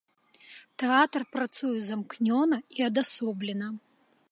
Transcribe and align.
Тэатр 0.83 1.21
працуе 1.35 1.75
замкнёна 1.91 2.57
і 2.79 2.89
адасоблена. 2.89 3.67